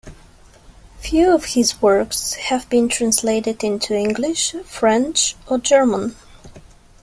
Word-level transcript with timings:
Few 0.97 1.29
of 1.31 1.45
his 1.45 1.79
works 1.79 2.33
have 2.33 2.67
been 2.71 2.89
translated 2.89 3.63
into 3.63 3.93
English, 3.93 4.53
French 4.65 5.35
or 5.45 5.59
German. 5.59 6.15